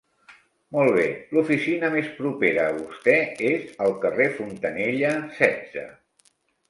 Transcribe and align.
Molt 0.75 0.93
bé, 0.99 1.03
l'oficina 1.37 1.91
més 1.95 2.09
propera 2.21 2.63
a 2.69 2.73
vostè 2.79 3.17
és 3.53 3.67
al 3.89 3.93
Carrer 4.07 4.31
Fontanella, 4.41 5.13
setze. 5.43 5.85